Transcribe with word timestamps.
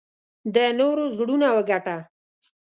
د 0.53 0.55
نورو 0.79 1.03
زړونه 1.17 1.47
وګټه. 1.57 1.97